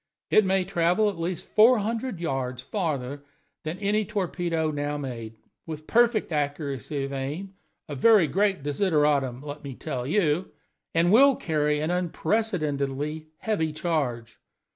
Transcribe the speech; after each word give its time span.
It 0.31 0.45
will 0.45 0.65
travel 0.65 1.11
at 1.11 1.19
least 1.19 1.45
four 1.45 1.77
hundred 1.77 2.19
yards 2.19 2.63
farther 2.63 3.23
than 3.61 3.77
any 3.77 4.03
torpedo 4.03 4.71
now 4.71 4.97
made, 4.97 5.35
with 5.67 5.85
perfect 5.85 6.31
accuracy 6.31 7.03
of 7.05 7.13
aim 7.13 7.53
(a 7.87 7.93
very 7.93 8.25
great 8.25 8.63
desideratum, 8.63 9.43
let 9.43 9.63
me 9.63 9.75
tell 9.75 10.07
you), 10.07 10.49
and 10.95 11.11
will 11.11 11.35
carry 11.35 11.79
an 11.81 11.91
unprecedentedly 11.91 13.27
heavy 13.41 13.71
charge. 13.71 14.39